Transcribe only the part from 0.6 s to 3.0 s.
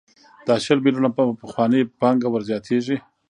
شل میلیونه په پخوانۍ پانګه ورزیاتېږي